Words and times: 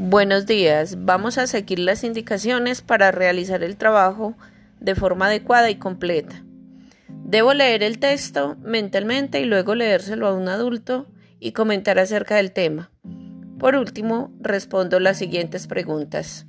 Buenos 0.00 0.46
días. 0.46 1.04
Vamos 1.04 1.38
a 1.38 1.48
seguir 1.48 1.80
las 1.80 2.04
indicaciones 2.04 2.82
para 2.82 3.10
realizar 3.10 3.64
el 3.64 3.76
trabajo 3.76 4.36
de 4.78 4.94
forma 4.94 5.26
adecuada 5.26 5.70
y 5.70 5.74
completa. 5.74 6.44
Debo 7.08 7.52
leer 7.52 7.82
el 7.82 7.98
texto 7.98 8.56
mentalmente 8.62 9.40
y 9.40 9.44
luego 9.44 9.74
leérselo 9.74 10.28
a 10.28 10.34
un 10.34 10.48
adulto 10.48 11.08
y 11.40 11.50
comentar 11.50 11.98
acerca 11.98 12.36
del 12.36 12.52
tema. 12.52 12.92
Por 13.58 13.74
último, 13.74 14.30
respondo 14.38 15.00
las 15.00 15.18
siguientes 15.18 15.66
preguntas. 15.66 16.46